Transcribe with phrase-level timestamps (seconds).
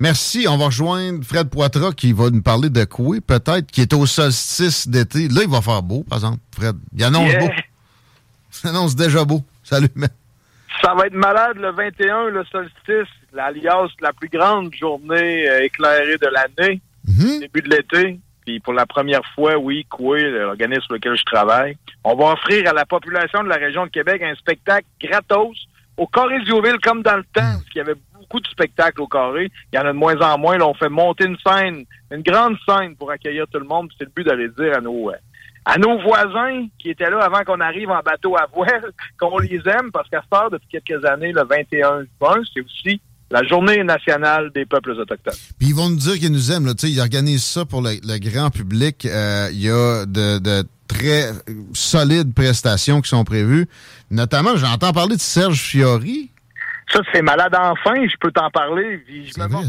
[0.00, 0.46] Merci.
[0.48, 4.06] On va rejoindre Fred Poitras qui va nous parler de quoi, peut-être, qui est au
[4.06, 5.28] solstice d'été.
[5.28, 6.76] Là, il va faire beau, par exemple, Fred.
[6.96, 7.40] Il annonce Yeah.
[7.40, 7.52] beau.
[8.62, 9.42] Il annonce déjà beau.
[9.62, 10.08] Salut, man.
[10.82, 16.18] Ça va être malade le 21, le solstice, l'alias la plus grande journée euh, éclairée
[16.18, 16.80] de l'année,
[17.40, 18.20] début de l'été.
[18.44, 22.68] Puis pour la première fois, oui, Coué, l'organisme sur lequel je travaille, on va offrir
[22.68, 25.56] à la population de la région de Québec un spectacle gratos
[25.96, 29.50] au Haut-Ville comme dans le temps, parce qu'il y avait beaucoup de spectacles au Carré.
[29.72, 30.56] Il y en a de moins en moins.
[30.56, 33.90] Là, on fait monter une scène, une grande scène pour accueillir tout le monde.
[33.98, 35.14] C'est le but d'aller dire à nos euh,
[35.66, 39.60] à nos voisins qui étaient là avant qu'on arrive en bateau à voile, qu'on les
[39.66, 44.50] aime, parce qu'à ce depuis quelques années, le 21 juin, c'est aussi la journée nationale
[44.54, 45.34] des peuples autochtones.
[45.58, 46.66] Puis ils vont nous dire qu'ils nous aiment.
[46.66, 46.74] Là.
[46.82, 49.06] Ils organisent ça pour le, grand public.
[49.06, 51.30] Euh, Il y a de, très
[51.72, 53.66] solides prestations qui sont prévues.
[54.10, 56.30] Notamment, j'entends parler de Serge Fiori.
[56.92, 58.98] Ça, c'est malade enfin, je peux t'en parler.
[58.98, 59.68] Puis je me mordais,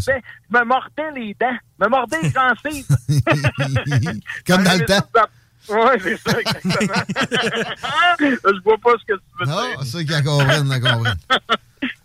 [0.52, 2.85] je me mordais les dents, je me mordais les gencives.
[4.47, 5.27] Comme dans le temps.
[5.67, 6.93] Oui, c'est ça, exactement.
[8.20, 9.83] je vois pas ce que tu veux Non, dire.
[9.83, 11.15] ceux qui la comprennent, la comprennent.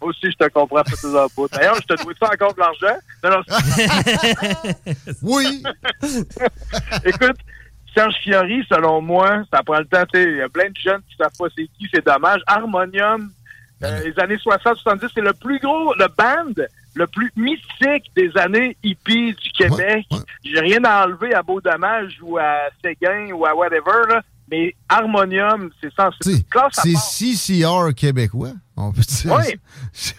[0.01, 1.49] Moi aussi, je te comprends pas en bout.
[1.53, 2.99] D'ailleurs, je te dois ça encore de l'argent.
[3.23, 3.43] Non, non,
[5.23, 5.63] oui.
[7.05, 7.37] Écoute,
[7.95, 10.05] Serge Fiori, selon moi, ça prend le temps.
[10.13, 12.41] tu sais, Il y a plein de jeunes qui savent pas c'est qui, c'est dommage.
[12.47, 13.31] Harmonium,
[13.83, 16.63] euh, les années 60-70, c'est le plus gros, le band
[16.97, 20.07] le plus mystique des années hippies du Québec.
[20.45, 24.75] J'ai rien à enlever à Beau Dommage ou à Séguin ou à whatever, là, mais
[24.89, 25.93] Harmonium, c'est
[26.27, 26.95] une classe C'est.
[26.97, 28.51] CCR québécois.
[28.77, 29.33] On peut dire.
[29.39, 29.55] Oui.
[29.95, 30.13] Je.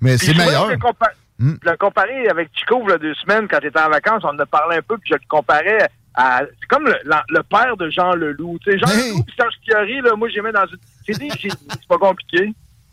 [0.00, 0.68] Mais c'est je meilleur.
[0.68, 1.54] le compa- Hmm?
[1.62, 4.28] le comparer avec Chico, il y a deux semaines, quand il était en vacances, on
[4.28, 6.42] en a parlé un peu, puis je le comparais à...
[6.60, 8.58] C'est comme le, la- le père de Jean Leloup.
[8.62, 10.76] Tu sais, Jean Leloup puis Serge Fiori, là, moi, j'ai mis dans une...
[11.04, 12.52] C'est des génies, c'est pas compliqué.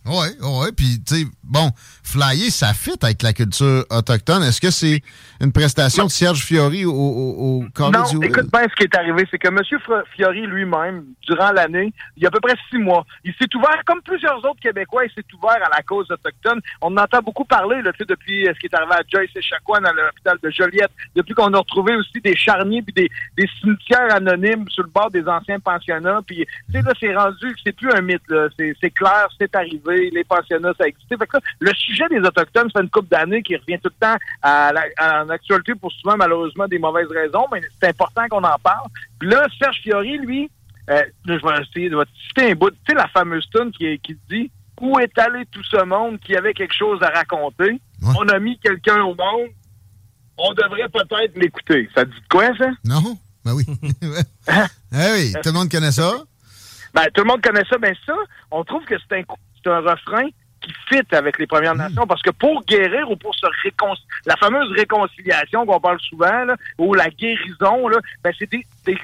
[0.10, 0.68] Oui, oui.
[0.76, 1.72] Puis, tu sais, bon,
[2.04, 4.44] flyer, ça fit avec la culture autochtone.
[4.44, 5.02] Est-ce que c'est
[5.40, 8.96] une prestation de Serge Fiori au, au, au Non, du écoute bien ce qui est
[8.96, 9.60] arrivé, c'est que M.
[10.16, 13.82] Fiori lui-même, durant l'année, il y a à peu près six mois, il s'est ouvert,
[13.86, 16.60] comme plusieurs autres Québécois, il s'est ouvert à la cause autochtone.
[16.82, 19.02] On en entend beaucoup parler, là, tu sais, depuis euh, ce qui est arrivé à
[19.08, 22.94] Joyce et Chacoan à l'hôpital de Joliette, depuis qu'on a retrouvé aussi des charniers puis
[22.94, 26.20] des, des cimetières anonymes sur le bord des anciens pensionnats.
[26.26, 28.48] Puis, tu sais, là, c'est rendu que c'est plus un mythe, là.
[28.58, 30.86] C'est clair, c'est arrivé, les pensionnats, ça.
[30.86, 33.90] Fait que là, le sujet des Autochtones, ça fait une couple d'années qui revient tout
[34.00, 38.28] le temps à la, à l'actualité pour souvent, malheureusement, des mauvaises raisons, mais c'est important
[38.30, 38.88] qu'on en parle.
[39.20, 40.50] Puis là, Serge Fiori, lui,
[40.90, 42.72] euh, je vais essayer de te citer un bout.
[42.72, 44.50] Tu sais, la fameuse tune qui, qui dit
[44.82, 47.80] Où est allé tout ce monde qui avait quelque chose à raconter?
[48.18, 49.50] On a mis quelqu'un au monde.
[50.38, 51.90] On devrait peut-être l'écouter.
[51.94, 52.70] Ça dit quoi, ça?
[52.86, 53.18] Non?
[53.46, 53.66] Ben oui.
[54.92, 56.12] Eh oui, tout le monde connaît ça.
[56.94, 57.78] Ben, tout le monde connaît ça.
[57.78, 58.16] Ben ça,
[58.50, 60.28] on trouve que c'est un, cou- c'est un refrain
[60.62, 64.36] qui fit avec les Premières Nations parce que pour guérir ou pour se réconcilier, la
[64.36, 68.98] fameuse réconciliation qu'on parle souvent, là, ou la guérison, là, ben c'est des, des-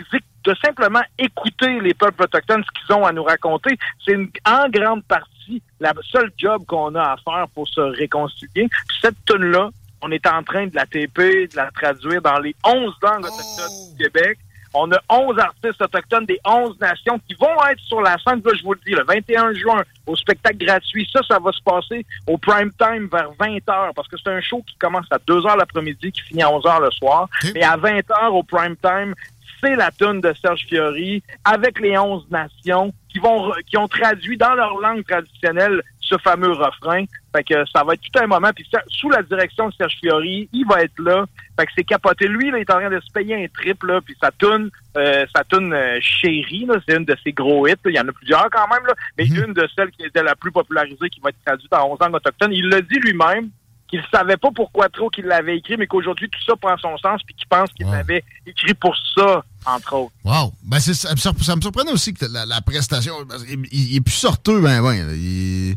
[0.44, 3.78] de simplement écouter les peuples autochtones, ce qu'ils ont à nous raconter.
[4.06, 8.68] C'est une- en grande partie la seule job qu'on a à faire pour se réconcilier.
[9.02, 9.70] Cette tune-là,
[10.02, 13.96] on est en train de la TP, de la traduire dans les 11 langues autochtones
[13.98, 14.38] du Québec.
[14.76, 18.52] On a 11 artistes autochtones des 11 nations qui vont être sur la scène, là,
[18.56, 21.10] je vous le dis, le 21 juin, au spectacle gratuit.
[21.12, 24.42] Ça, ça va se passer au prime time vers 20 h parce que c'est un
[24.42, 27.30] show qui commence à 2 h l'après-midi, qui finit à 11 h le soir.
[27.54, 29.16] Mais à 20 h au prime time,
[29.62, 34.38] c'est la tune de Serge Fiori avec les 11 nations qui vont qui ont traduit
[34.38, 37.04] dans leur langue traditionnelle ce fameux refrain.
[37.36, 38.50] Fait que ça va être tout un moment.
[38.56, 41.26] Puis sous la direction de Serge Fiori, il va être là.
[41.60, 42.28] Fait que c'est capoté.
[42.28, 44.70] Lui, là, il est en train de se payer un trip, là, puis ça tourne,
[44.98, 46.76] euh, ça tourne euh, chérie, là.
[46.88, 47.74] C'est une de ses gros hits.
[47.86, 48.94] Il y en a plusieurs quand même, là.
[49.18, 49.46] Mais Mhm.
[49.48, 52.16] une de celles qui était la plus popularisée, qui va être traduite en 11 langues
[52.16, 52.54] autochtones.
[52.54, 53.50] Il l'a dit lui-même
[53.88, 57.22] qu'il savait pas pourquoi trop qu'il l'avait écrit, mais qu'aujourd'hui tout ça prend son sens,
[57.24, 57.92] puis qu'il pense qu'il Wow.
[57.94, 60.14] l'avait écrit pour ça, entre autres.
[60.24, 60.52] Wow.
[60.64, 63.14] Ben, c'est, ça, me sur- ça me surprenait aussi que la, la prestation.
[63.48, 65.10] il, il est plus sorteux, ben, ben.
[65.14, 65.76] Il-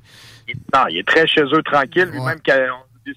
[0.51, 2.07] Il- non, il est très chez eux, tranquille.
[2.09, 2.13] Ouais.
[2.13, 2.41] Lui-même,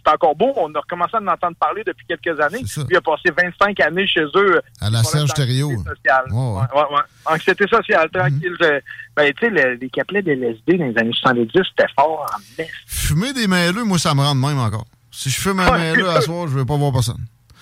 [0.03, 0.51] c'est encore beau.
[0.55, 2.63] On a recommencé à en entendre parler depuis quelques années.
[2.89, 4.61] Lui a passé 25 années chez eux.
[4.79, 5.77] À la Serge Thériault.
[5.77, 6.25] sociale.
[6.31, 6.81] Ouais, ouais.
[6.95, 7.01] Ouais.
[7.25, 8.55] Anxiété sociale, tranquille.
[8.59, 8.79] Je-
[9.15, 12.39] Ben, tu sais, le- les capelets des LSD dans les années 70, c'était fort en
[12.57, 12.69] messe.
[12.87, 14.85] Fumer des mailleux, moi, ça me rend de même encore.
[15.11, 17.19] Si je fume un mailleux à soir, je vais pas voir personne.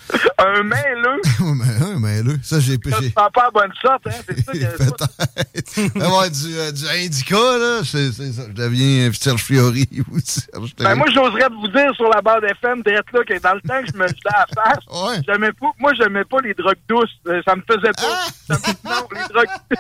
[0.40, 4.12] Un mêleux, un mailleux, ça, j'ai sent pas à bonne sorte, hein.
[4.28, 4.60] C'est ça que
[4.90, 6.32] Peut-être.
[6.32, 8.24] Du, euh, du indica, là, c'est ça.
[8.48, 12.82] Je deviens Serge Fiori ou Serge Ben, moi, j'oserais vous dire sur la barre FM,
[12.84, 15.22] d'être là, que dans le temps que je me jetais à la face, Ouais.
[15.28, 17.10] j'aimais pas, moi, j'aimais pas les drogues douces.
[17.28, 18.02] Euh, Ça me faisait pas.
[18.02, 18.28] Ah!
[18.48, 19.80] Ça me- non, les drogues,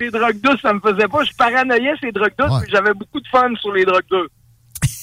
[0.00, 1.24] les drogues douces, ça me faisait pas.
[1.24, 2.66] Je paranoïais ces drogues douces, Ouais.
[2.70, 4.30] j'avais beaucoup de fun sur les drogues douces.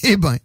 [0.03, 0.37] Eh ben,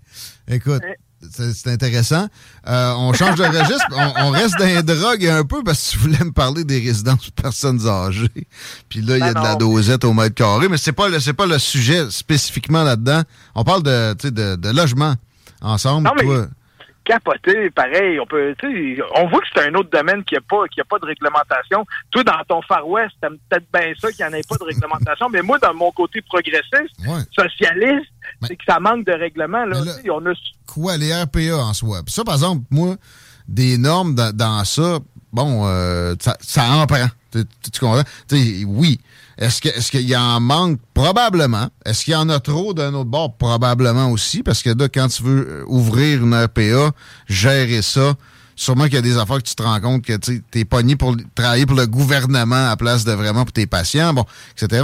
[0.49, 0.95] écoute, Eh.
[1.31, 2.29] C'est intéressant.
[2.67, 5.93] Euh, on change de registre, on, on reste dans les drogues un peu parce que
[5.93, 8.29] tu voulais me parler des résidences pour personnes âgées.
[8.89, 11.09] Puis là, il y a Ben de la dosette au mètre carré, mais c'est pas
[11.09, 13.23] le c'est pas le sujet spécifiquement là-dedans.
[13.55, 15.15] On parle de, de, de logement
[15.63, 16.07] ensemble.
[16.09, 16.47] Non, mais- toi.
[17.05, 18.21] Capoté, pareil.
[18.21, 18.55] On peut,
[19.17, 21.87] on voit que c'est un autre domaine qui a pas, qui a pas de réglementation.
[22.11, 24.65] Toi, dans ton Far West, t'aimes peut-être bien ça qu'il n'y en ait pas de
[24.65, 25.31] réglementation.
[25.31, 27.23] mais moi, dans mon côté progressiste, Ouais.
[27.35, 28.11] socialiste,
[28.43, 29.79] Ben- c'est que ça manque de règlement, là.
[30.13, 30.33] On a,
[30.79, 32.03] quoi, les RPA en soi.
[32.09, 32.97] Ça, par exemple, moi,
[33.49, 34.99] des normes dans, ça,
[35.33, 37.09] bon, euh, ça, ça en prend.
[37.31, 38.03] Tu, tu- comprends?
[38.33, 39.01] Oui.
[39.37, 40.81] Est-ce que est-ce qu'il y en manque?
[40.95, 41.69] Probablement.
[41.85, 43.37] Est-ce qu'il y en a trop d'un autre bord?
[43.37, 44.43] Probablement aussi.
[44.43, 46.93] Parce que là, quand tu veux euh, ouvrir une RPA,
[47.29, 48.15] gérer ça,
[48.59, 50.97] sûrement qu'il y a des affaires que tu te rends compte que tu es pogné
[50.97, 54.25] pour travailler pour le gouvernement à place de vraiment pour tes patients, bon,
[54.61, 54.83] etc.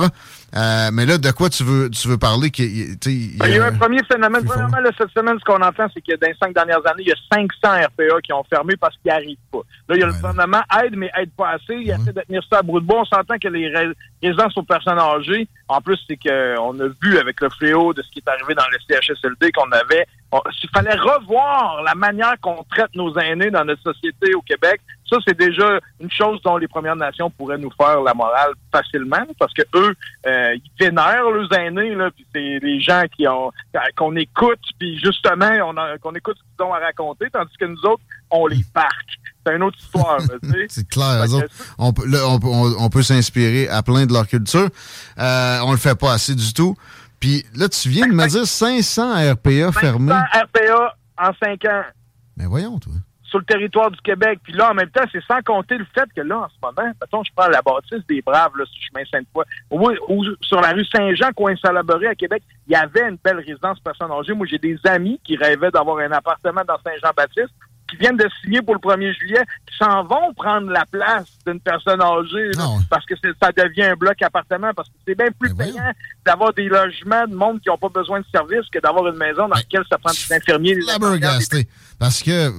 [0.56, 2.48] Euh, mais là, de quoi tu veux tu veux parler?
[2.54, 4.44] sais, il y Ben, Il y a a- un premier phénomène.
[4.44, 7.12] Là, cette semaine, ce qu'on entend, c'est que dans les cinq dernières années, il y
[7.12, 7.48] a 500
[7.86, 9.58] RPA qui ont fermé parce qu'ils n'y arrivent pas.
[9.88, 11.74] Là, il y a le Ouais, gouvernement aide, mais aide pas assez.
[11.74, 13.00] Il essaie de tenir ça à bout de bois.
[13.00, 13.92] On s'entend que les ré-
[14.22, 18.10] résidences aux personnes âgées, en plus, c'est qu'on a vu avec le fléau de ce
[18.12, 20.06] qui est arrivé dans le CHSLD qu'on avait,
[20.62, 24.80] il fallait revoir la manière qu'on traite nos aînés dans notre société au Québec.
[25.08, 29.24] Ça, c'est déjà une chose dont les Premières Nations pourraient nous faire la morale facilement,
[29.38, 29.94] parce que eux,
[30.26, 33.52] euh, ils vénèrent leurs aînés, là, puis c'est les gens qui ont
[33.96, 37.80] qu'on écoute, puis justement, on qu'on écoute ce qu'ils ont à raconter, tandis que nous
[37.84, 39.18] autres, on les parque.
[39.46, 40.66] C'est une autre histoire, là, tu sais.
[40.70, 43.68] C'est clair, Fait eux que autres, on peut, là, on, peut- on- on peut s'inspirer
[43.68, 44.68] à plein de leur culture.
[45.18, 46.74] Euh, on le fait pas assez du tout.
[47.20, 50.12] Puis là, tu viens de me dire 500 RPA fermés.
[50.12, 51.82] 500 RPA en cinq ans
[52.36, 52.92] Mais voyons, toi.
[53.22, 54.38] sur le territoire du Québec.
[54.42, 56.92] Puis là, en même temps, c'est sans compter le fait que là, en ce moment,
[57.00, 60.60] mettons, je prends la bâtisse des Braves, là, sur le chemin Sainte-Foy, ou, ou sur
[60.60, 64.34] la rue Saint-Jean, coin Salaberry à Québec, il y avait une belle résidence personne âgée.
[64.34, 67.50] Moi, j'ai des amis qui rêvaient d'avoir un appartement dans Saint-Jean-Baptiste,
[67.94, 71.60] qui viennent de signer pour le 1er juillet, qui s'en vont prendre la place d'une
[71.60, 75.28] personne âgée, là, Ah parce que ça devient un bloc appartement, parce que c'est bien
[75.38, 75.92] plus Ben payant
[76.26, 79.42] d'avoir des logements de monde qui n'ont pas besoin de services que d'avoir une maison
[79.42, 80.82] dans Ben, laquelle ça prend des infirmiers, des.
[81.98, 82.50] Parce que,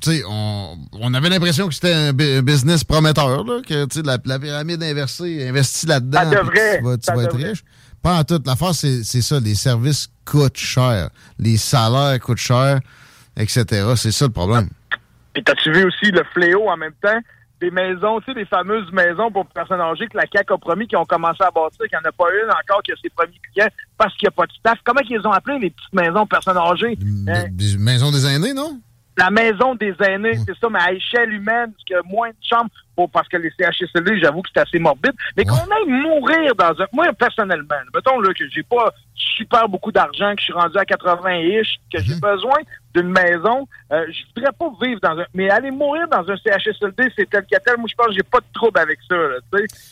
[0.00, 3.84] tu sais, on, on avait l'impression que c'était un, bu- un business prometteur, là, que,
[3.86, 7.14] tu sais, la, la pyramide inversée, investis là-dedans, Ça puis devrait, tu vas, tu ça
[7.14, 7.48] vas être devrait.
[7.50, 7.64] riche.
[8.02, 8.40] Pas en tout.
[8.44, 9.40] L'affaire, c'est c'est ça.
[9.40, 11.08] Les services coûtent cher.
[11.38, 12.80] Les salaires coûtent cher,
[13.36, 13.64] etc.
[13.96, 14.68] C'est ça le problème.
[15.34, 17.18] Puis t'as-tu vu aussi le fléau en même temps?
[17.60, 20.86] Des maisons, tu sais, des fameuses maisons pour personnes âgées que la CAQ a promis
[20.86, 23.10] qui ont commencé à bâtir, qu'il n'y en a pas une encore qui a ses
[23.10, 24.78] premiers clients parce qu'il n'y a pas de staff.
[24.84, 26.98] Comment qu'ils ont appelé les petites maisons personnes âgées?
[27.28, 27.44] Hein?
[27.52, 28.80] Des maisons des aînés, non?
[29.16, 32.30] La maison des aînés, c'est ça, mais à échelle humaine, parce qu'il y a moins
[32.30, 35.86] de chambres, pour, parce que les CHSLD, j'avoue que c'est assez morbide, mais qu'on aille
[35.86, 36.86] mourir dans un...
[36.92, 40.82] Moi, personnellement, mettons là, que j'ai pas super beaucoup d'argent, que je suis rendu à
[40.82, 42.58] 80-ish, que j'ai besoin
[42.94, 45.24] d'une maison, euh, je voudrais pas vivre dans un...
[45.34, 47.76] Mais aller mourir dans un CHSLD, c'est tel que tel.
[47.76, 49.36] Moi, je pense que j'ai pas de trouble avec ça, là.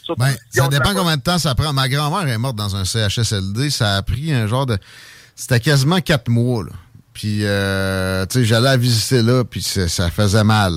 [0.04, 1.73] Surtout Ben, si ça dépend combien de temps ça prend.
[1.73, 3.71] Ma grand-mère est morte dans un CHSLD.
[3.71, 4.78] Ça a pris un genre de.
[5.35, 6.71] C'était quasiment quatre mois, là.
[7.12, 10.73] Puis, euh, tu sais, j'allais la visiter là, puis ça, faisait mal.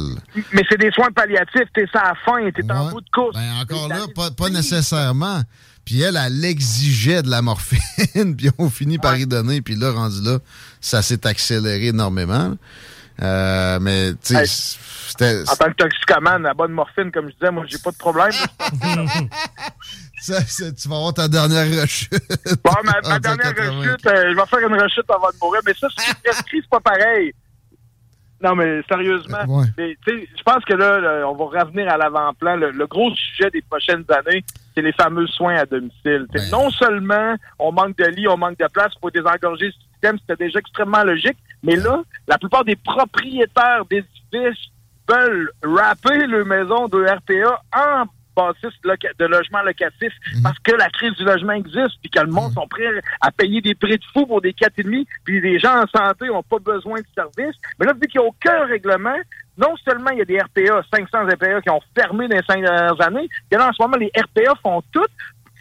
[0.51, 2.91] Mais c'est des soins palliatifs, t'es la fin, t'es en Ouais.
[2.91, 3.35] bout de course.
[3.35, 3.99] Ben, encore là,
[4.37, 5.41] pas nécessairement.
[5.85, 9.91] Puis elle, elle exigeait de la morphine, puis on finit par y donner, puis là,
[9.91, 10.39] rendu là,
[10.81, 12.55] ça s'est accéléré énormément.
[13.21, 14.47] Euh, mais, tu sais, Hey.
[14.47, 15.41] c'était...
[15.49, 18.31] En tant que toxicomane, la bonne morphine, comme je disais, moi, j'ai pas de problème.
[20.21, 22.09] Ça, ça, tu vas avoir ta dernière rechute.
[22.63, 25.73] Bon, ma, ma dernière rechute, euh, je vais faire une rechute avant de mourir, mais
[25.79, 27.31] ça, c'est prescrit, c'est pas pareil.
[28.41, 29.65] Non, mais sérieusement, Ouais.
[29.77, 32.55] mais, tu sais, je pense que là, là, on va revenir à l'avant-plan.
[32.55, 34.43] Le, le gros sujet des prochaines années,
[34.75, 36.25] c'est les fameux soins à domicile.
[36.33, 36.41] Ben.
[36.51, 40.17] Non seulement on manque de lits, on manque de place, il faut désengorger le système,
[40.19, 44.67] c'était déjà extrêmement logique, mais là, la plupart des propriétaires d'édifices
[45.09, 48.05] veulent rapper leur maison de RPA en
[48.35, 50.11] bâtisse loca- de logement locatif
[50.43, 52.89] parce que la crise du logement existe puis que le monde sont prêts
[53.21, 56.43] à payer des prix de fou pour des 4,5 puis les gens en santé ont
[56.43, 57.55] pas besoin de services.
[57.79, 59.15] Mais là, vu qu'il n'y a aucun règlement,
[59.57, 62.61] non seulement il y a des RPA, 500 RPA qui ont fermé dans les cinq
[62.61, 65.05] dernières années, que là, en ce moment, les RPA font tout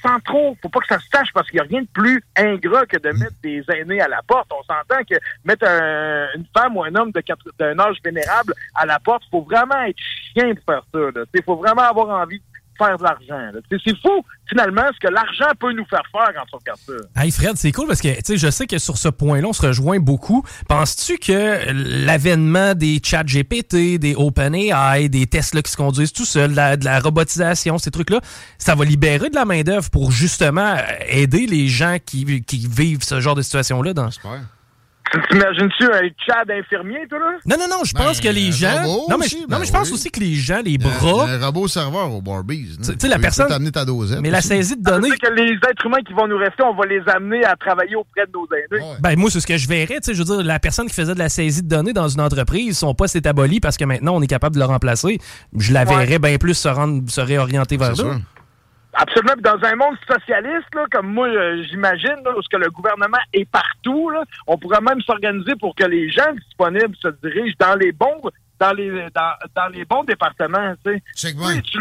[0.03, 2.23] sans trop, faut pas que ça se sache parce qu'il n'y a rien de plus
[2.37, 4.51] ingrat que de mettre des aînés à la porte.
[4.53, 5.15] On s'entend que
[5.47, 7.11] mettre un- une femme ou un homme
[7.59, 9.97] d'un âge vénérable à la porte, faut vraiment être
[10.35, 10.99] chien de faire ça.
[11.33, 12.43] Il faut vraiment avoir envie
[12.79, 13.53] faire de l'argent.
[13.53, 13.61] là.
[13.71, 16.79] Tu sais, C'est fou, finalement, ce que l'argent peut nous faire faire quand on regarde
[16.87, 17.23] ça.
[17.23, 19.53] Hey Fred, c'est cool parce que tu sais, je sais que sur ce point-là, on
[19.53, 20.45] se rejoint beaucoup.
[20.69, 21.73] Penses-tu que
[22.05, 26.77] l'avènement des chats GPT, des OpenAI, des Tesla qui se conduisent tout seuls, de la,
[26.77, 28.21] de la robotisation, ces trucs-là,
[28.59, 30.77] ça va libérer de la main-d'œuvre pour justement
[31.09, 34.09] aider les gens qui, qui vivent ce genre de situation-là dans.
[35.31, 37.27] T'imagines-tu un chat d'infirmier, toi, là?
[37.47, 38.83] Non, non, non, je pense Ben, que les gens.
[38.83, 39.95] non, mais, aussi, non, ben mais je pense oui.
[39.95, 41.27] aussi que les gens, les bras.
[41.29, 42.77] un robot serveur au Barbies.
[42.83, 44.21] Tu sais, la personne- t'amener ta dosette.
[44.21, 45.11] Mais la saisie de données.
[45.11, 48.27] que les êtres humains qui vont nous rester, on va les amener à travailler auprès
[48.27, 48.83] de nos aînés.
[48.85, 48.97] Ouais.
[49.01, 49.97] Ben, moi, c'est ce que je verrais.
[49.97, 52.09] Tu sais, je veux dire, la personne qui faisait de la saisie de données dans
[52.09, 55.19] une entreprise, son poste est aboli parce que maintenant, on est capable de le remplacer.
[55.57, 55.97] Je la Ouais.
[56.07, 58.17] verrais bien plus se, rendre, se réorienter vers sûr.
[58.95, 59.35] Absolument.
[59.43, 63.19] Dans un monde socialiste, là, comme moi, euh, j'imagine, là, où ce que le gouvernement
[63.33, 67.75] est partout, là, on pourrait même s'organiser pour que les gens disponibles se dirigent dans
[67.75, 68.21] les bons,
[68.61, 70.75] dans les, dans, dans les bons départements.
[70.85, 71.35] Tu sais.
[71.37, 71.79] Oui, tu,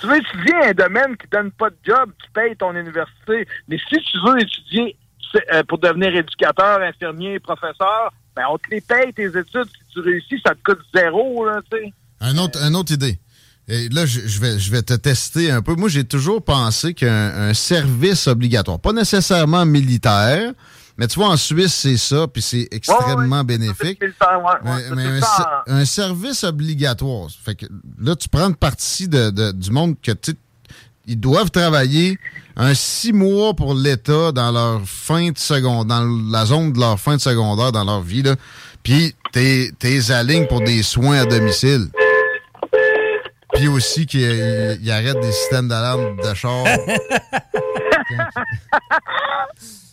[0.00, 3.78] tu veux étudier un domaine qui donne pas de job, qui paye ton université, mais
[3.88, 4.96] si tu veux étudier
[5.52, 9.68] euh, pour devenir éducateur, infirmier, professeur, ben on te les paye tes études.
[9.68, 11.92] Si tu réussis, ça te coûte zéro, là, tu sais.
[12.20, 13.18] Un autre, une autre idée.
[13.68, 15.74] Et là, je, je vais, je vais te tester un peu.
[15.74, 20.52] Moi, j'ai toujours pensé qu'un un service obligatoire, pas nécessairement militaire,
[20.98, 23.44] mais tu vois, en Suisse, c'est ça, puis c'est extrêmement Ouais, ouais.
[23.44, 24.00] bénéfique.
[24.02, 27.28] Militaire, ouais, Mais, un, ça ser- un service obligatoire.
[27.44, 27.66] Fait que
[28.00, 30.34] là, tu prends une partie de, de- du monde que tu
[31.06, 32.16] ils doivent travailler
[32.56, 37.00] un six mois pour l'État dans leur fin de secondaire, dans la zone de leur
[37.00, 38.36] fin de secondaire, dans leur vie, là.
[38.84, 41.88] Puis, t'es, t'es alignes pour des soins à domicile.
[43.62, 46.64] Puis aussi qu'ils ils- ils arrêtent des systèmes d'alarme de char.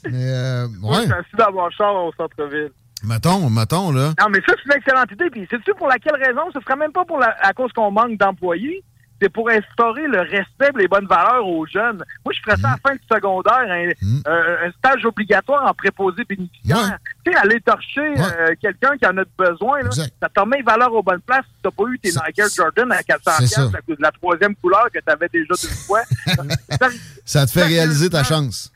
[0.06, 2.72] Mais, euh, Moi, ouais, je suis assis dans mon char au centre-ville.
[3.04, 4.10] mettons, mettons, là.
[4.20, 5.30] Non, mais ça, c'est une excellente idée.
[5.30, 6.42] Puis, sais-tu pour laquelle raison?
[6.54, 8.84] Ce serait même pas pour la, à cause qu'on manque d'employés.
[9.22, 12.04] C'est pour instaurer le respect et les bonnes valeurs aux jeunes.
[12.24, 14.22] Moi, je ferais ça à la fin du secondaire, un, Mm.
[14.28, 16.78] euh, un stage obligatoire en préposé bénéficiaire.
[16.78, 17.12] Ouais.
[17.26, 18.22] Tu sais, aller torcher Ouais.
[18.40, 21.44] euh, quelqu'un qui en a besoin, là, ça te remet les valeurs aux bonnes places.
[21.48, 23.62] Si t'as pas eu tes Nike Jordan à 400 c'est ça.
[23.62, 26.02] piastres à cause de la troisième couleur que tu avais déjà deux fois.
[26.80, 26.88] Ça-
[27.26, 28.72] Ça te fait réaliser ta chance.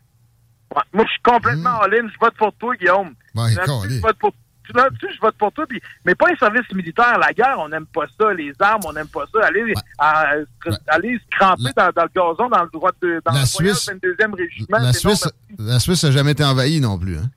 [0.76, 1.84] Ouais, Moi, je suis complètement Mm.
[1.84, 2.08] all-in.
[2.14, 3.14] Je vote pour toi, Guillaume.
[3.36, 4.34] Je vote pour
[4.74, 5.66] Là-dessus, je vote pour toi.
[5.68, 7.18] Puis, mais pas un service militaire.
[7.20, 8.34] La guerre, on n'aime pas ça.
[8.34, 9.46] Les armes, on n'aime pas ça.
[9.48, 10.74] Aller, à- Ouais.
[10.88, 13.46] aller se cramper La- dans, dans le gazon, dans le droit de, dans La le
[13.46, 14.78] Suisse- 22e régiment.
[14.78, 15.28] La non, Suisse,
[15.60, 17.18] la Suisse n'a jamais été envahie non plus.
[17.18, 17.30] Hein?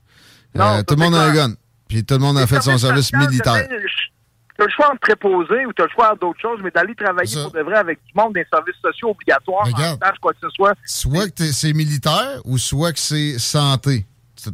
[0.55, 1.53] Non, Euh, tout le monde a un gun.
[1.87, 3.67] Puis tout le monde a fait son service militaire.
[3.67, 6.95] Tu as le choix entre préposer ou tu as le choix d'autres choses, mais d'aller
[6.95, 9.97] travailler pour de vrai avec du monde des services sociaux obligatoires, en regarde.
[9.97, 10.73] stage, quoi que ce soit.
[10.83, 14.05] Soit que c'est militaire ou soit que c'est santé.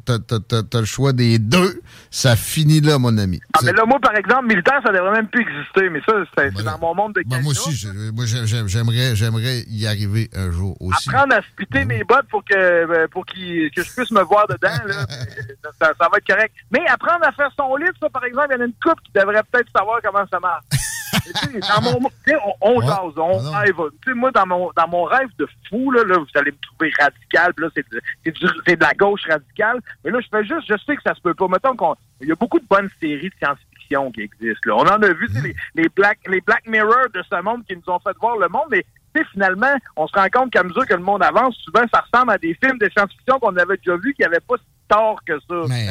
[0.05, 1.81] T'as t'as- t'as- t'as le choix des deux.
[2.09, 3.41] Ça finit là, mon ami.
[3.53, 6.53] Ah, mais là, moi, par exemple, militaire, ça devrait même plus exister, mais ça, c'est
[6.55, 10.29] Ben dans mon monde de Ben, moi aussi, moi, j'ai- j'ai- j'aimerais j'aimerais y arriver
[10.35, 11.09] un jour aussi.
[11.09, 14.47] apprendre à splitter mes bottes pour que euh, pour qu'il- que je puisse me voir
[14.47, 15.05] dedans, là,
[15.81, 16.53] ça, ça va être correct.
[16.71, 19.01] Mais apprendre à faire son lit, ça, par exemple, il y en a une couple
[19.03, 20.63] qui devrait peut-être savoir comment ça marche.
[21.25, 22.85] Mais tu sais, dans mon, tu sais, on, on Ouais.
[22.87, 23.75] jase, on Ah rêve.
[24.03, 26.57] Tu sais, moi, dans mon, dans mon rêve de fou, là, là, vous allez me
[26.57, 29.79] trouver radical, là, c'est de, la gauche radicale.
[30.03, 31.47] Mais là, je fais juste, je sais que ça se peut pas.
[31.47, 34.75] Mettons qu'on, il y a beaucoup de bonnes séries de science-fiction qui existent, là.
[34.75, 35.43] On en a vu, Mm.
[35.43, 38.47] les, les Black, les Black Mirror de ce monde qui nous ont fait voir le
[38.49, 41.55] monde, mais tu sais, finalement, on se rend compte qu'à mesure que le monde avance,
[41.57, 44.55] souvent, ça ressemble à des films de science-fiction qu'on avait déjà vus qui n'avaient pas
[44.57, 45.55] si tort que ça.
[45.69, 45.87] Mais,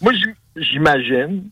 [0.00, 1.48] Moi, j'im- j'imagine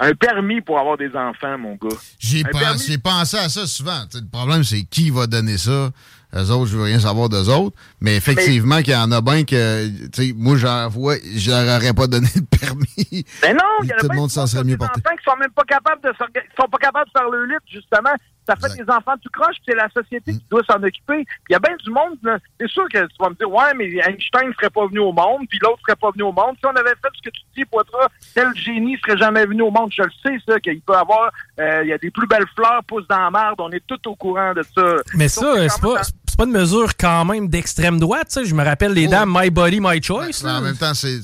[0.00, 1.96] un permis pour avoir des enfants, mon gars.
[2.18, 2.82] J'ai Un pen- permis.
[2.86, 4.02] j'ai pensé à ça souvent.
[4.10, 5.90] Tu sais, le problème, c'est qui va donner ça?
[6.34, 7.76] Eux autres, je veux rien savoir d'eux autres.
[8.00, 11.76] Mais effectivement, qu'il y en a bien que, tu sais, moi, j'en vois, je leur
[11.76, 13.24] aurais pas donné de permis.
[13.42, 15.00] Mais non, il y a Tout le monde s'en serait mieux porté.
[15.00, 18.10] qui sont même pas capables de sont pas capables de faire le lit, justement.
[18.48, 18.84] Ça fait Exact.
[18.86, 21.24] des enfants tout croche, c'est la société qui doit s'en occuper.
[21.48, 22.38] Il y a bien du monde, là.
[22.58, 25.42] c'est sûr que tu vas me dire, ouais, mais Einstein serait pas venu au monde,
[25.48, 26.56] puis l'autre serait pas venu au monde.
[26.58, 29.70] Si on avait fait ce que tu dis, Poitras, tel génie serait jamais venu au
[29.70, 29.92] monde.
[29.94, 32.82] Je le sais, ça, qu'il peut avoir, euh, il y a des plus belles fleurs
[32.88, 33.60] poussent dans la marde.
[33.60, 34.94] On est tout au courant de ça.
[35.14, 38.38] Mais Sauf ça, c'est pas, c'est pas une mesure quand même d'extrême droite.
[38.42, 39.10] Je me rappelle les Oh.
[39.10, 40.40] dames My Body, My Choice.
[40.42, 41.20] Mais en même temps, c'est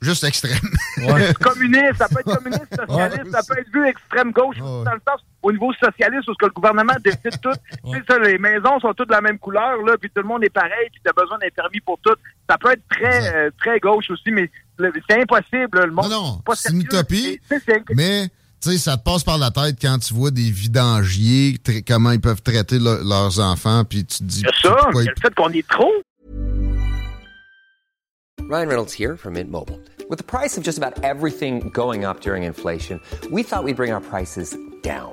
[0.00, 0.54] juste extrême.
[1.42, 4.84] communiste, ça peut être communiste, socialiste, ça peut être vu extrême gauche, Ouais.
[4.84, 7.50] dans le sens au niveau socialiste, où ce que le gouvernement décide tout.
[7.92, 10.28] Tu sais, ça, les maisons sont toutes de la même couleur, là, puis tout le
[10.28, 12.14] monde est pareil, puis tu as besoin d'un permis pour tout.
[12.48, 14.48] Ça peut être très, euh, très gauche aussi, mais
[15.08, 16.08] c'est impossible, le monde.
[16.10, 17.40] Non, non, c'est une utopie,
[17.96, 18.28] Mais,
[18.64, 22.20] tu sais, ça te passe par la tête quand tu vois des vidangiers, comment ils
[22.20, 24.42] peuvent traiter le- leurs enfants, puis tu te dis.
[24.46, 25.92] A ça, il y a le fait qu'on est trop.
[28.50, 29.78] Ryan Reynolds here from Mint Mobile.
[30.10, 33.92] With the price of just about everything going up during inflation, we thought we'd bring
[33.92, 35.12] our prices down.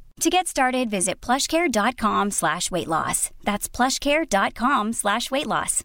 [0.19, 3.31] To get started, visit plushcare.com slash weight loss.
[3.43, 5.83] That's plushcare.com slash weight loss.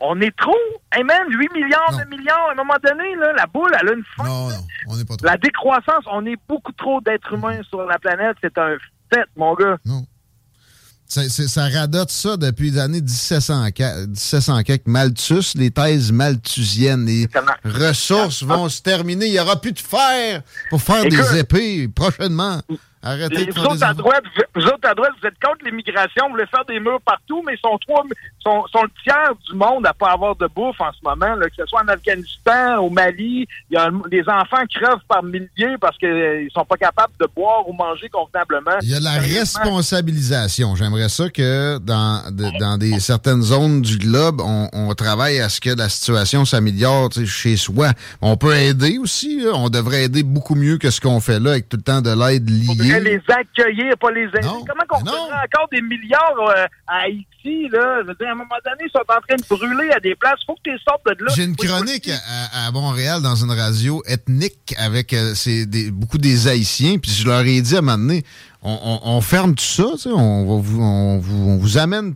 [0.00, 0.54] On est trop.
[0.94, 1.98] Hey man, 8 milliards, Non.
[1.98, 4.24] 9 milliards, à un moment donné, là, la boule, elle a une fin.
[4.24, 4.54] Non, non,
[4.88, 5.26] on n'est pas trop.
[5.26, 8.36] La décroissance, on est beaucoup trop d'êtres humains sur la planète.
[8.42, 8.76] C'est un
[9.12, 9.76] fait, mon gars.
[9.86, 10.02] Non.
[11.08, 14.86] Ça radote ça depuis les années 1700, qua- 1700 quelques.
[14.86, 17.52] Malthus, les thèses malthusiennes, les Exactement.
[17.88, 19.26] ressources vont se terminer.
[19.26, 22.60] Il n'y aura plus de fer pour faire Écoute, des épées prochainement.
[23.02, 25.64] Arrêtez Les, de vous, autres à droite, vous, vous autres à droite, vous êtes contre
[25.64, 28.02] l'immigration, vous voulez faire des murs partout, mais ils sont, trois,
[28.42, 31.48] sont, sont le tiers du monde à pas avoir de bouffe en ce moment, là,
[31.48, 33.46] que ce soit en Afghanistan, au Mali.
[33.70, 37.68] Il y a des enfants crevent par milliers parce qu'ils sont pas capables de boire
[37.68, 38.78] ou manger convenablement.
[38.82, 39.18] Il y a de la
[39.82, 40.74] responsabilisation.
[40.76, 45.48] J'aimerais ça que dans, de- dans des certaines zones du globe, on, on travaille à
[45.48, 47.90] ce que la situation s'améliore chez soi.
[48.20, 49.40] On peut aider aussi.
[49.40, 49.52] là.
[49.54, 52.10] On devrait aider beaucoup mieux que ce qu'on fait là avec tout le temps de
[52.10, 54.40] l'aide faudrait les accueillir, pas les aider.
[54.42, 58.00] Non, Comment qu'on ferait encore des milliards euh, à Haïti, là?
[58.02, 60.14] Je veux dire, à un moment donné, ils sont en train de brûler à des
[60.14, 60.38] places.
[60.46, 61.32] Faut que tu sortes de là.
[61.36, 65.34] J'ai une chronique à, à Montréal dans une radio ethnique avec euh,
[65.66, 66.98] des- beaucoup des Haïtiens.
[66.98, 68.24] Puis je leur ai dit à un moment donné,
[68.62, 71.78] on, on- on ferme tout ça, tu sais, on, va vous, on, vous, on vous
[71.78, 72.14] amène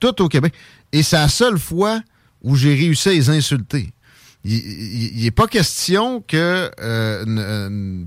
[0.00, 0.52] tout au Québec.
[0.92, 2.00] Et c'est la seule fois
[2.42, 3.92] où j'ai réussi à les insulter.
[4.46, 8.04] Il n'est pas question que euh,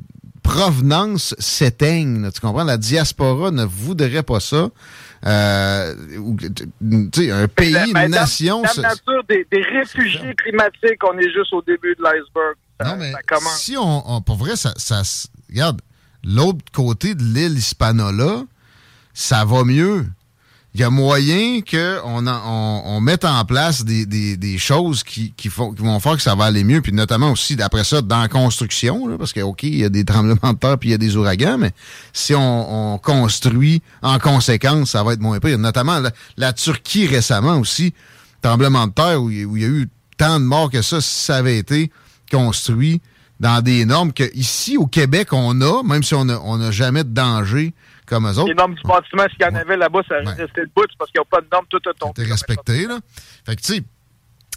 [0.48, 2.22] provenance s'éteigne.
[2.22, 2.64] là, Tu comprends?
[2.64, 4.70] La diaspora ne voudrait pas ça.
[5.26, 6.50] Euh, ou, tu
[7.14, 8.64] sais, un pays, une nation...
[8.66, 12.56] Ça- la nature des, des réfugiés climatiques, on est juste au début de l'iceberg.
[12.86, 13.58] Non, mais ça commence.
[13.60, 15.02] si on, on- Pour vrai, ça, ça
[15.50, 15.82] Regarde,
[16.24, 18.44] l'autre côté de l'île Hispanola,
[19.14, 20.06] ça va mieux.
[20.74, 25.34] Il y a moyen qu'on on, on mette en place des, des- des choses qui,
[25.36, 26.82] qui, font, qui vont faire que ça va aller mieux.
[26.82, 29.90] Puis notamment aussi, d'après ça, dans la construction, là, parce que, OK, il y a
[29.90, 31.72] des tremblements de terre puis il y a des ouragans, mais
[32.14, 35.58] si on, on construit en conséquence, ça va être moins pire.
[35.58, 37.94] Notamment la, la Turquie récemment aussi,
[38.44, 41.38] tremblement de terre où, il y a eu tant de morts que ça, si ça
[41.38, 41.92] avait été
[42.32, 43.02] construit
[43.40, 46.72] dans des normes que ici au Québec on a, même si on n'a on a
[46.72, 47.74] jamais de danger
[48.08, 48.48] comme eux autres.
[48.48, 49.60] Les normes du bâtiment, s'il y en Ouais.
[49.62, 51.94] avait là-bas, ça restait le bout, parce qu'il n'y a pas de normes, tout a
[51.94, 52.14] tombé.
[52.18, 53.00] C'était respecté, là.
[53.46, 53.84] Fait que, tu sais,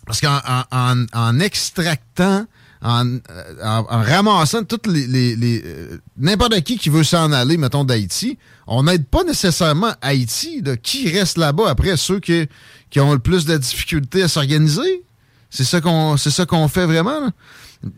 [0.07, 2.47] parce qu'en en, en- en extractant,
[2.83, 3.19] en, euh,
[3.63, 5.07] en- en ramassant toutes les...
[5.07, 9.93] les- les, euh, N'importe qui qui veut s'en aller, mettons, d'Haïti, on n'aide pas nécessairement
[10.01, 10.63] Haïti.
[10.63, 10.77] là.
[10.79, 12.49] Qui reste là-bas après ceux qui,
[12.89, 15.03] qui ont le plus de difficultés à s'organiser?
[15.51, 17.31] C'est ça qu'on c'est ça qu'on fait vraiment, là?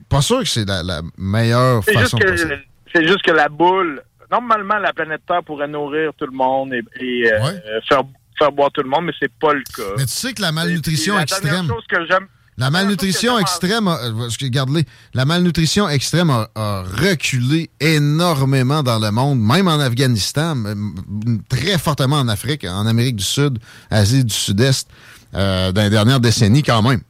[0.08, 2.18] Pas sûr que c'est la, la meilleure façon
[2.94, 6.82] c'est juste que la boule, normalement, la planète Terre pourrait nourrir tout le monde et,
[7.00, 8.02] et, euh, faire,
[8.38, 9.94] faire boire tout le monde, mais c'est pas le cas.
[9.98, 11.68] Mais tu sais que la malnutrition la extrême...
[11.68, 18.98] chose que j'aime, La malnutrition extrême, regarde-les, la malnutrition extrême a, a, reculé énormément dans
[18.98, 20.56] le monde, même en Afghanistan,
[21.48, 23.58] très fortement en Afrique, en Amérique du Sud,
[23.90, 24.88] Asie du Sud-Est,
[25.34, 27.02] euh, dans les dernières décennies quand même.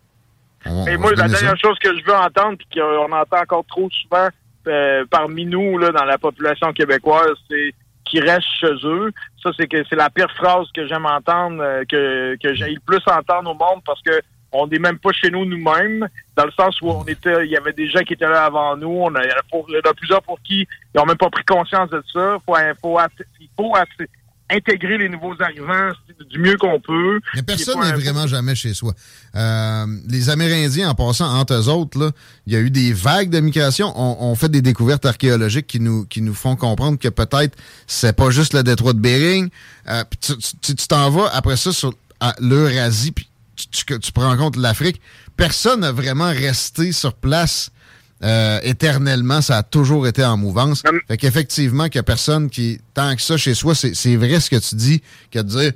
[0.65, 3.89] On, Et moi, la dernière chose que je veux entendre, puis qu'on entend encore trop
[3.91, 4.29] souvent
[4.67, 9.13] euh, parmi nous, là, dans la population québécoise, c'est qu'ils restent chez eux.
[9.43, 12.81] Ça, c'est que c'est la pire phrase que j'aime entendre, euh, que, que j'ai le
[12.81, 14.21] plus entendre au monde parce que
[14.53, 17.57] on n'est même pas chez nous nous-mêmes, dans le sens où on était, il y
[17.57, 20.23] avait des gens qui étaient là avant nous, on a, il, y en a, plusieurs
[20.23, 22.37] pour qui ils n'ont même pas pris conscience de ça.
[22.45, 22.99] Faut, faut,
[23.41, 23.73] il faut
[24.53, 25.93] intégrer les nouveaux arrivants
[26.31, 27.21] du mieux qu'on peut.
[27.35, 28.93] Mais personne n'est vraiment jamais chez soi.
[29.35, 32.13] Euh, les Amérindiens, en passant entre eux autres,
[32.47, 33.93] il y a eu des vagues de migration.
[33.97, 38.31] On, fait des découvertes archéologiques qui nous, qui nous font comprendre que peut-être c'est pas
[38.31, 39.49] juste le détroit de Bering.
[39.89, 41.95] Euh, tu t'en vas après ça sur
[42.39, 45.01] l'Eurasie, puis tu, tu, tu, prends en compte l'Afrique.
[45.37, 47.71] Personne n'a vraiment resté sur place
[48.25, 50.83] euh, éternellement, ça a toujours été en mouvance.
[51.09, 54.51] Fait qu'effectivement, qu'il n'y a personne qui, tant que ça chez soi, c'est vrai ce
[54.51, 55.73] que tu dis, que de dire.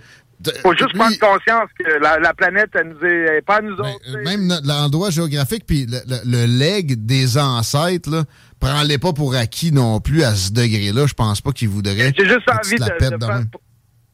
[0.63, 4.25] faut juste prendre conscience que la, planète, elle nous est, pas à nous ben, autres.
[4.25, 8.25] même l'endroit géographique, puis le, le, leg des ancêtres, là,
[8.61, 11.07] prends-les pas pour acquis non plus à ce degré-là.
[11.07, 12.13] Je pense pas qu'ils voudraient.
[12.17, 13.47] J'ai juste envie de, de,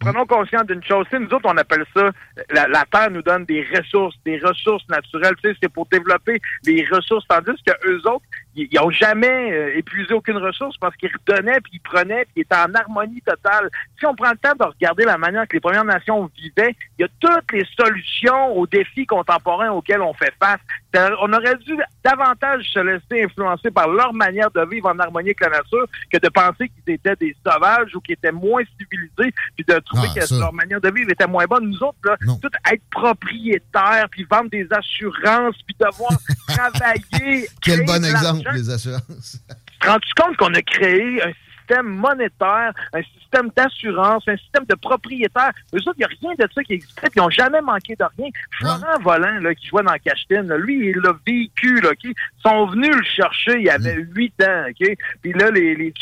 [0.02, 1.06] prenons conscience d'une chose.
[1.12, 2.10] nous autres, on appelle ça,
[2.50, 5.34] la, Terre nous donne des ressources, des ressources naturelles.
[5.42, 10.36] C'est pour développer des ressources, tandis que eux autres, ils n'ont jamais euh, épuisé aucune
[10.36, 13.70] ressource parce qu'ils redonnaient, puis ils prenaient, puis ils étaient en harmonie totale.
[13.98, 17.02] Si on prend le temps de regarder la manière que les Premières Nations vivaient, il
[17.02, 20.60] y a toutes les solutions aux défis contemporains auxquels on fait face.
[20.94, 25.40] On aurait dû davantage se laisser influencer par leur manière de vivre en harmonie avec
[25.40, 29.64] la nature que de penser qu'ils étaient des sauvages ou qu'ils étaient moins civilisés, puis
[29.66, 31.68] de trouver ah, que leur manière de vivre était moins bonne.
[31.68, 36.12] Nous autres, là, tout être propriétaires, puis vendre des assurances, puis devoir
[36.48, 37.48] travailler.
[37.62, 39.38] Quel bon exemple, les assurances.
[39.48, 44.64] Tu te rends compte qu'on a créé un système monétaire, un système d'assurance, un système
[44.68, 45.52] de propriétaire.
[45.74, 47.96] Eux autres, il n'y a rien de ça qui existait, puis ils n'ont jamais manqué
[47.96, 48.28] de rien.
[48.58, 52.94] Florent Volant, là, qui jouait dans Cachetine, lui, il l'a vécu, là, Ils sont venus
[52.94, 54.08] le chercher, il avait mm.
[54.14, 54.96] huit ans, OK?
[55.22, 55.94] Puis là, les, les,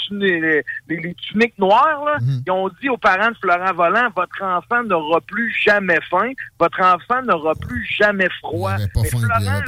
[0.89, 2.43] les, tuniques noires, là, mm.
[2.47, 6.81] ils ont dit aux parents de Florent Volant, votre enfant n'aura plus jamais faim, votre
[6.81, 8.77] enfant n'aura plus jamais froid.
[8.97, 9.61] Mais Florent, là,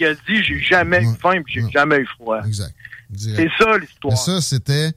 [0.00, 2.40] il a, dit, j'ai jamais eu faim, j'ai jamais eu froid.
[2.44, 2.74] Exact.
[3.16, 4.16] C'est ça l'histoire.
[4.16, 4.92] Ça, c'était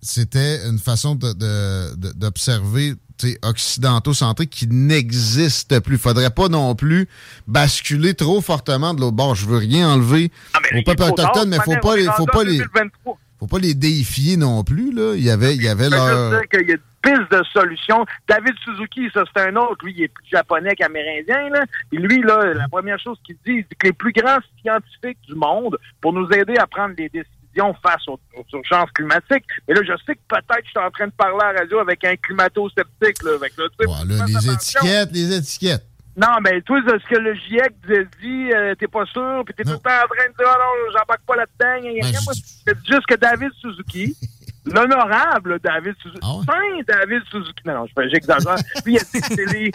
[0.00, 2.98] c'était une façon d'observer de,
[3.42, 5.98] occidentaux-centrés qui n'existe plus.
[5.98, 7.08] Faudrait pas non plus
[7.46, 9.34] basculer trop fortement de l'autre bord.
[9.34, 12.60] Je veux rien enlever ah, aux peuples autochtones, mais faut pas les, faut pas les,
[13.38, 15.14] faut pas les déifier non plus, là.
[15.16, 16.42] Il y avait, il y avait leur...
[16.48, 18.04] qu'il y a une piste de solution.
[18.28, 19.84] David Suzuki, ça, c'est un autre.
[19.84, 21.64] Lui, il est plus japonais qu'amérindien, là.
[21.92, 25.34] Et lui, là, la première chose qu'il dit, c'est que les plus grands scientifiques du
[25.34, 27.37] monde, pour nous aider à prendre des décisions
[27.82, 28.18] face aux,
[28.52, 29.44] urgences climatiques.
[29.66, 31.78] Mais là, je sais que peut-être je suis en train de parler à la radio
[31.78, 33.22] avec un climato-sceptique.
[33.22, 35.84] Là, avec, les étiquettes, les étiquettes.
[36.16, 37.74] Non, mais toi, ce que le GIEC
[38.20, 40.58] dit, euh, t'es pas sûr, puis t'es tout le temps en train de dire, oh
[40.58, 41.88] non, j'embarque pas là-dedans.
[42.66, 44.16] Ben, c'est juste que David Suzuki,
[44.64, 48.56] l'honorable David Suzuki, ah Saint David Suzuki, non, j'exagère.
[48.84, 49.72] Puis il a dit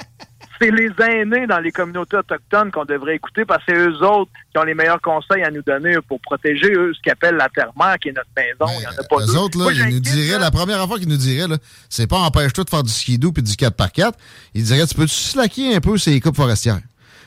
[0.59, 4.31] c'est les, aînés dans les communautés autochtones qu'on devrait écouter parce que c'est eux autres
[4.51, 7.49] qui ont les meilleurs conseils à nous donner pour protéger eux, ce qu'ils appellent la
[7.49, 8.71] terre-mère, qui est notre maison.
[8.79, 11.09] Il y en a pas eux autres, là, ils nous diraient, la première fois qu'ils
[11.09, 11.47] nous diraient,
[11.89, 14.13] c'est pas empêche-toi de faire du skidoo puis du 4x4.
[14.53, 16.79] Ils diraient, tu peux te slacker un peu ces coupes forestières?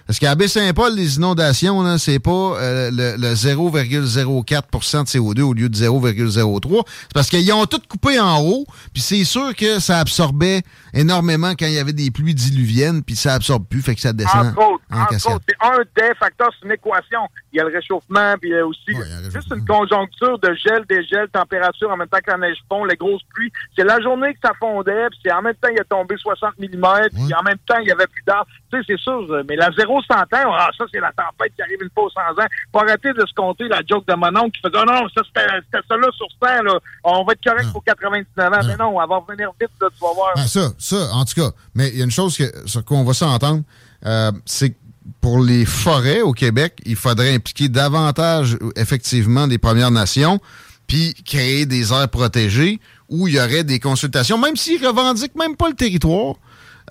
[0.06, 5.76] Parce qu'à Baie-Saint-Paul, les inondations, c'est pas euh, le, 0,04% de CO2 au lieu de
[5.76, 6.82] 0,03.
[6.86, 10.62] C'est parce qu'ils ont tout coupé en haut, puis c'est sûr que ça absorbait
[10.94, 14.12] énormément quand il y avait des pluies diluviennes, puis ça absorbe plus, fait que ça
[14.12, 17.20] descend autres, en C'est un des facteurs, c'est une équation.
[17.52, 18.94] Il y a le réchauffement, puis il y a aussi
[19.32, 22.96] juste une conjoncture de gel, dégel, température en même temps que la neige fond, les
[22.96, 23.52] grosses pluies.
[23.76, 26.58] C'est la journée que ça fondait, puis c'est en même temps il a tombé 60
[26.58, 26.66] mm,
[27.14, 28.46] puis en même temps il y avait plus d'arbres.
[28.70, 31.62] Tu sais, c'est sûr, mais la zéro 100 ans, ah, ça, c'est la tempête qui
[31.62, 32.46] arrive une fois aux 100 ans.
[32.72, 35.22] Faut arrêter de se compter la joke de mon oncle qui faisait, oh non, ça,
[35.24, 36.78] c'était ça là sur 100, là.
[37.04, 38.60] On va être correct pour 99 ans.
[38.66, 40.32] Mais non, on va revenir vite, là, tu vas voir.
[40.36, 41.50] Ah, ça, ça, en tout cas.
[41.74, 43.62] Mais il y a une chose que, sur quoi on va s'entendre,
[44.04, 44.76] euh, c'est que
[45.20, 50.40] pour les forêts au Québec, il faudrait impliquer davantage, effectivement, des Premières Nations,
[50.86, 55.56] puis créer des aires protégées où il y aurait des consultations, même s'ils revendiquent même
[55.56, 56.34] pas le territoire,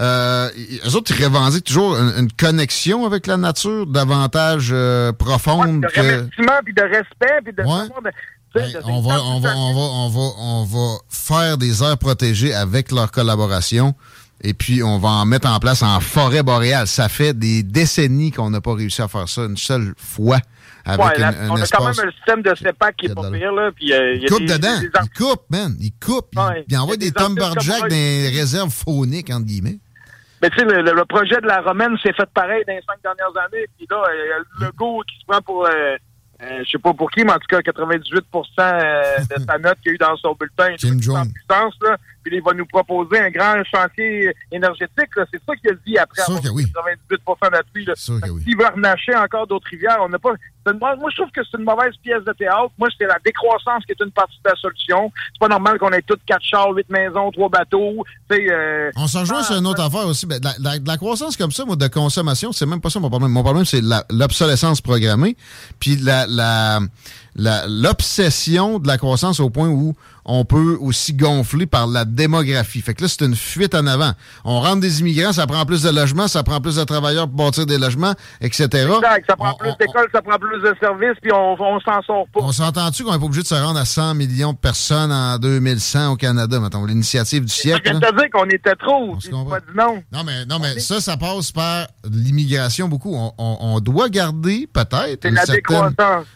[0.02, 0.50] euh,
[0.86, 5.82] eux autres, ils revendiquent toujours une, connexion avec la nature davantage euh, profonde.
[5.82, 7.64] de remerciement, puis de respect, puis de...
[7.64, 12.92] on, va, on, va, on, va, on, va, on va faire des aires protégées avec
[12.92, 13.96] leur collaboration
[14.44, 16.88] Et puis, on va en mettre en place en forêt boréale.
[16.88, 20.40] Ça fait des décennies qu'on n'a pas réussi à faire ça une seule fois.
[20.88, 23.10] Avec Ouais, là, une- un on a quand même un système de CEPAC qui Il
[23.10, 23.72] y est pas pire, là.
[23.76, 24.80] Puis, euh, il y Il a coupe des- dedans.
[24.80, 25.76] des- Il coupe, man.
[25.80, 26.28] Il coupe.
[26.38, 26.64] Ouais.
[26.68, 27.54] Il, envoie Il y des des comme dans
[27.90, 29.80] les réserves fauniques, entre guillemets.
[30.41, 33.02] Mais tu sais, le, le- projet de la Romaine s'est fait pareil dans les cinq
[33.04, 33.65] dernières années.
[33.78, 35.69] Puis là, euh, le go qui se prend pour, euh,
[36.41, 39.78] euh, je sais pas pour qui, mais en tout cas, 98% euh, de sa note
[39.82, 40.76] qu'il y a eu dans son bulletin.
[40.76, 41.32] Kim Jong.
[41.34, 41.98] puissance, là.
[42.26, 45.12] Puis il va nous proposer un grand chantier énergétique.
[45.32, 46.66] C'est ça qu'il a dit après avoir que oui.
[46.74, 47.86] 98 d'appui.
[48.32, 48.42] oui.
[48.44, 50.32] S'il veut renacher encore d'autres rivières, on n'a pas.
[50.32, 52.72] une- moi, je trouve que c'est une mauvaise pièce de théâtre.
[52.80, 55.12] Moi, c'est la décroissance qui est une partie de la solution.
[55.34, 58.04] C'est pas normal qu'on ait toutes quatre chars, huit maisons, trois bateaux.
[58.32, 60.26] Euh, On s'en ah, sur une autre affaire aussi.
[60.26, 63.10] Ben, de, la, la- croissance comme ça, moi, de consommation, c'est même pas ça mon
[63.12, 63.30] problème.
[63.32, 65.38] Mon problème, c'est l'obsolescence programmée,
[65.80, 66.26] puis la-
[67.68, 69.94] l'obsession de la croissance au point où
[70.26, 72.82] on peut aussi gonfler par la démographie.
[72.82, 74.12] Fait que là, c'est une fuite en avant.
[74.44, 77.46] On rentre des immigrants, ça prend plus de logements, ça prend plus de travailleurs pour
[77.46, 78.64] bâtir des logements, etc.
[78.64, 79.26] Exact.
[79.30, 82.26] Ça prend On- plus d'écoles, ça prend plus de services, puis on, on s'en sort
[82.34, 82.40] pas.
[82.42, 85.38] On s'entend-tu qu'on n'est pas obligé de se rendre à 100 millions de personnes en
[85.38, 87.94] 2100 au Canada, mettons, l'initiative du siècle?
[87.94, 89.16] de te dire qu'on était trop.
[89.32, 90.02] On pas dit non.
[90.12, 93.16] Non, mais, non, mais ça, ça passe par l'immigration beaucoup.
[93.38, 95.26] On, doit garder peut-être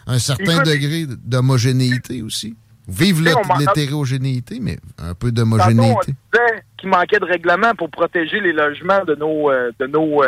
[0.06, 2.56] un certain Écoute, degré d'homogénéité aussi.
[2.90, 3.22] Vive
[3.58, 6.12] l'hétérogénéité, mais un peu Tantôt, on d'homogénéité.
[6.32, 10.26] disait qu'il manquait de règlements pour protéger les logements de nos euh, de nos euh,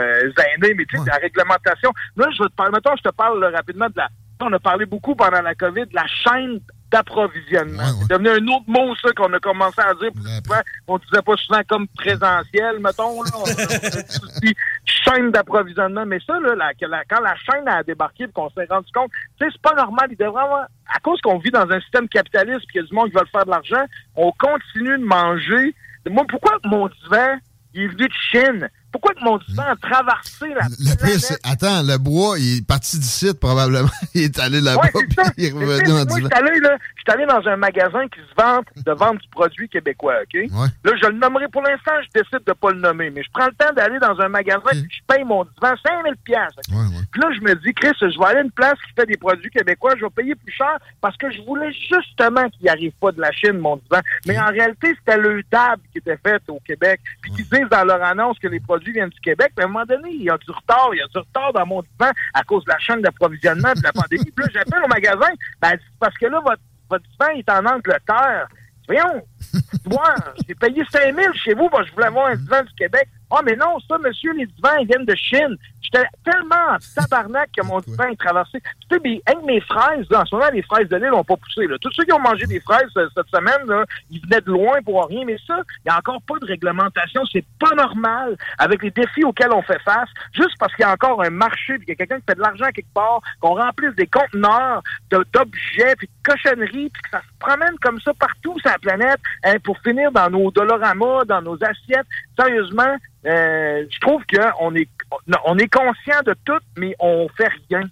[0.55, 1.09] aînés, mais tu sais, Ouais.
[1.09, 1.91] la réglementation.
[2.17, 4.09] Là, je te parler, mettons, je te parle là, rapidement de la.
[4.41, 6.61] On a parlé beaucoup pendant la COVID de la chaîne
[6.93, 7.83] d'approvisionnement.
[7.83, 7.97] Ouais, ouais.
[8.03, 10.61] C'est devenu un autre mot, ça, qu'on a commencé à dire plus souvent.
[10.89, 13.31] On disait pas souvent comme présentiel, mettons, là?
[13.35, 16.05] On a dit chaîne d'approvisionnement.
[16.07, 18.91] Mais ça, là, la- que la- quand la chaîne a débarqué et qu'on s'est rendu
[18.93, 20.09] compte, tu sais, c'est pas normal.
[20.11, 22.87] Il devrait avoir, à cause qu'on vit dans un système capitaliste et qu'il y a
[22.87, 23.85] du monde qui veut faire de l'argent,
[24.17, 25.75] on continue de manger.
[26.09, 27.39] Moi, pourquoi mon divan,
[27.75, 28.69] il est venu de Chine?
[28.93, 31.41] Pourquoi que mon divan a traversé la Le planète?
[31.45, 33.89] Attends, le bois, il est parti d'ici, probablement.
[34.15, 37.49] il est allé là-bas, Ouais, il est revenu sais, en moi, je suis allé, dans
[37.49, 40.35] un magasin qui se vante de vendre du produit québécois, OK?
[40.35, 40.69] Ouais.
[40.85, 43.47] Là, je le nommerai pour l'instant, je décide de pas le nommer, mais je prends
[43.47, 46.55] le temps d'aller dans un magasin puis je paye mon divan 5000 pièces.
[46.71, 46.85] Ouais.
[47.11, 49.17] Puis là, je me dis, Chris, je vais aller à une place qui fait des
[49.17, 53.13] produits québécois, je vais payer plus cher parce que je voulais justement qu'il arrive pas
[53.13, 54.01] de la Chine, mon divan.
[54.27, 57.85] Mais en réalité, c'était le table qui était faite au Québec, puis qu'ils disent dans
[57.85, 59.53] leur annonce que les produits viennent du Québec.
[59.57, 61.53] Mais à un moment donné, il y a du retard, il y a du retard
[61.53, 64.31] dans mon divan à cause de la chaîne d'approvisionnement de la pandémie.
[64.35, 68.49] Puis là, j'appelle au magasin, ben, parce que là, votre, votre divan est en Angleterre.
[68.89, 69.23] Voyons,
[69.87, 70.15] moi,
[70.47, 73.09] j'ai payé 5 000 chez vous je voulais avoir un divan du Québec.
[73.31, 75.57] Ah, mais non, ça, monsieur, les divans, ils viennent de Chine.
[75.81, 78.59] J'étais tellement en tabarnak que mon divan est traversé.
[78.93, 81.67] Sais, avec mes fraises, en ce moment, les fraises de l'île n'ont pas poussé.
[81.81, 85.07] Tous ceux qui ont mangé des fraises euh, cette semaine, ils venaient de loin pour
[85.07, 85.25] rien.
[85.25, 87.23] Mais ça, il n'y a encore pas de réglementation.
[87.33, 90.09] C'est pas normal avec les défis auxquels on fait face.
[90.35, 92.35] Juste parce qu'il y a encore un marché, puis qu'il y a quelqu'un qui fait
[92.35, 97.21] de l'argent quelque part, qu'on remplisse des conteneurs d'objets, puis de cochonneries, puis que ça
[97.21, 101.41] se promène comme ça partout sur la planète hein, pour finir dans nos doloramas, dans
[101.41, 102.07] nos assiettes.
[102.39, 104.89] Sérieusement, euh, je trouve qu'on est,
[105.47, 107.85] on est conscient de tout, mais on fait rien.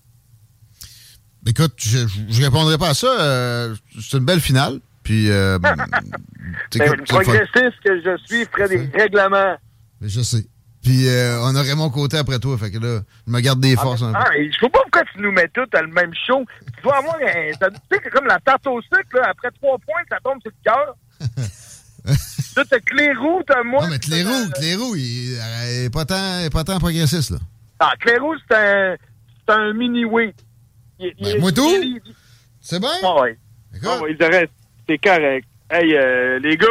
[1.47, 1.99] Écoute, je,
[2.29, 3.07] je répondrai pas à ça.
[3.21, 4.81] euh, c'est une belle finale.
[5.03, 5.59] Puis, euh,
[6.75, 9.57] Ben, progressiste que je suis ferait des règlements.
[10.01, 10.45] Mais Je sais.
[10.83, 12.57] Puis, euh, on aurait mon côté après toi.
[12.59, 14.19] Fait que là, je me garde des forces un peu.
[14.19, 16.45] Ah, et je sais pas pourquoi tu nous mets tous à le même show.
[16.77, 17.53] Tu dois avoir un.
[17.53, 20.51] Tu sais, que comme la tarte au sucre, là, après trois points, ça tombe sur
[20.51, 20.95] le cœur.
[22.57, 23.85] Là, t'as Clérou, t'as moi.
[23.85, 25.03] Non, mais Clérou, Clérou, il,
[25.35, 27.37] il est pas tant, il est pas tant progressiste, là.
[27.79, 28.97] Ah, Clérou, c'est un,
[29.47, 30.33] c'est un mini-oui.
[31.01, 31.69] Il- il- Ben, moi tout?
[32.61, 32.91] C'est bien?
[33.03, 33.39] Ah ouais.
[33.75, 34.49] Écoute, Ah ouais, il dirait,
[34.89, 35.47] c'est correct.
[35.71, 36.67] Hey, euh, les gars,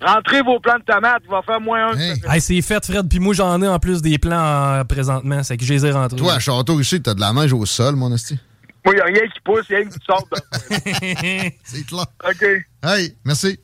[0.00, 1.98] rentrez vos plants de tomates, il va faire moins un.
[1.98, 2.14] Hey.
[2.28, 3.08] Hey, c'est fait, Fred.
[3.08, 5.42] Puis moi, j'en ai en plus des plans euh, présentement.
[5.42, 6.16] C'est que je les ai rentrés.
[6.16, 8.38] toi, à Château ici, t'as de la neige au sol, mon esti.
[8.84, 10.26] Moi, il n'y a rien qui pousse, il y a rien qui sort.
[10.30, 12.06] de- C'est clair.
[12.28, 12.44] OK.
[12.82, 13.58] Hey, merci.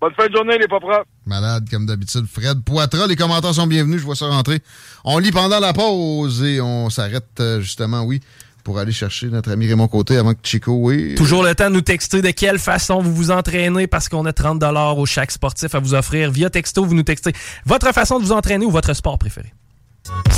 [0.00, 1.06] Bonne fin de journée, les pas propres.
[1.26, 2.26] Malade, comme d'habitude.
[2.26, 4.60] Fred Poitras, les commentaires sont bienvenus, je vois ça rentrer.
[5.04, 8.20] On lit pendant la pause et on s'arrête euh, justement, oui,
[8.68, 11.14] pour aller chercher notre ami Raymond Côté avant que Chico, oui.
[11.14, 14.34] Toujours le temps de nous texter de quelle façon vous vous entraînez parce qu'on a
[14.34, 14.62] 30
[14.94, 16.30] au chaque sportif à vous offrir.
[16.30, 17.32] Via texto, vous nous textez
[17.64, 19.54] votre façon de vous entraîner ou votre sport préféré.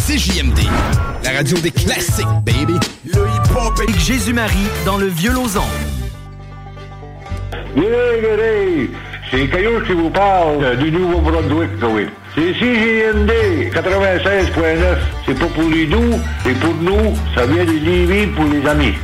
[0.06, 0.60] CJMD,
[1.24, 2.74] la radio des classiques, baby.
[3.04, 5.32] Le hip-hop Avec Jésus-Marie dans le vieux.
[7.74, 8.90] Désolé,
[9.30, 12.06] c'est Caillou qui vous parle euh, du Nouveau-Brunswick, oui.
[12.34, 13.30] C'est CJMD
[13.72, 14.96] 96.9.
[15.26, 17.14] C'est pas pour les doux, c'est pour nous.
[17.34, 18.94] Ça vient de Lévis pour les amis.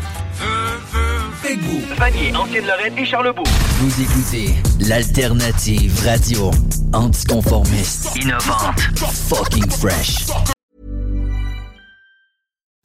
[1.97, 3.47] Vanier, Ancienne-Lorraine et Charlebourg.
[3.81, 6.51] Vous écoutez l'alternative radio.
[6.93, 8.81] anticonformiste, innovante,
[9.29, 10.27] fucking fresh.